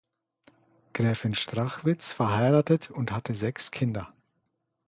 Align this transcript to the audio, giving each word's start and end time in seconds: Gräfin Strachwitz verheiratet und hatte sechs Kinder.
Gräfin 0.93 1.35
Strachwitz 1.35 2.11
verheiratet 2.11 2.89
und 2.89 3.11
hatte 3.11 3.35
sechs 3.35 3.69
Kinder. 3.69 4.11